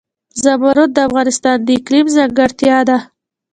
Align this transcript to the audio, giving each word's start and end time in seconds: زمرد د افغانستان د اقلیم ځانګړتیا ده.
زمرد 0.43 0.89
د 0.93 0.97
افغانستان 1.09 1.57
د 1.63 1.69
اقلیم 1.77 2.05
ځانګړتیا 2.15 2.77
ده. 2.89 2.97